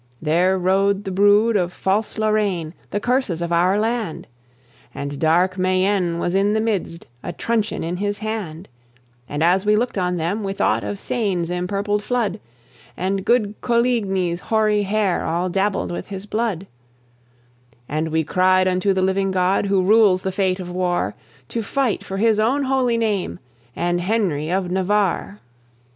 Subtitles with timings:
[0.19, 4.25] There rode the brood of false Lorraine, the curses of our land;
[4.95, 8.67] And dark Mayenne was in the midst, a truncheon in his hand;
[9.29, 12.39] And, as we looked on them, we thought of Seine's empurpled flood,
[12.97, 16.65] And good Coligni's hoary hair all dabbled with his blood;
[17.87, 21.13] And we cried unto the living God, who rules the fate of war,
[21.49, 23.37] To fight for His own holy name,
[23.75, 25.41] and Henry of Navarre.